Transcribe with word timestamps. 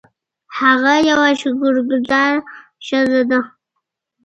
هغه 0.59 0.93
یوه 1.09 1.29
شکر 1.41 1.75
ګذاره 1.89 2.39
ښځه 2.85 3.21
وه. 3.29 3.39